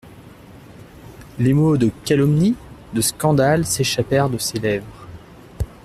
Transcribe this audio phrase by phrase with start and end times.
[1.37, 2.55] Les mots de calomnie,
[2.91, 5.07] de scandale s'échappèrent de ses lèvres.